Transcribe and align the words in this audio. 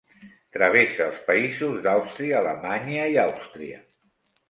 Travessa 0.55 1.03
els 1.09 1.19
països 1.27 1.77
d'Àustria, 1.85 2.43
Alemanya 2.43 3.09
i 3.15 3.25
Àustria. 3.29 3.83